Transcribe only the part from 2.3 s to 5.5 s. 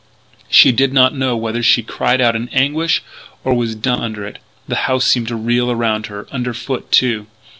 in anguish or was dumb under it. The house seemed to